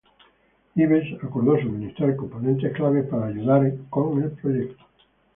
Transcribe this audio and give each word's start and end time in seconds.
Hives 0.73 1.15
acordó 1.21 1.59
suministrar 1.59 2.15
componentes 2.15 2.73
clave 2.73 3.03
para 3.03 3.27
ayudar 3.27 3.71
con 3.91 4.23
el 4.23 4.31
proyecto. 4.31 4.83